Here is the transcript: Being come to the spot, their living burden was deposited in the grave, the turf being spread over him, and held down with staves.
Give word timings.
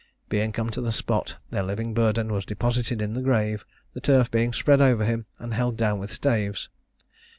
Being 0.29 0.51
come 0.51 0.71
to 0.71 0.81
the 0.81 0.91
spot, 0.91 1.35
their 1.51 1.61
living 1.61 1.93
burden 1.93 2.33
was 2.33 2.43
deposited 2.43 3.03
in 3.03 3.13
the 3.13 3.21
grave, 3.21 3.63
the 3.93 4.01
turf 4.01 4.31
being 4.31 4.51
spread 4.51 4.81
over 4.81 5.05
him, 5.05 5.27
and 5.37 5.53
held 5.53 5.77
down 5.77 5.99
with 5.99 6.11
staves. 6.11 6.69